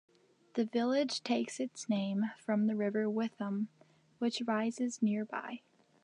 [0.55, 3.67] The village takes its name from the River Witham
[4.17, 5.61] which rises nearby.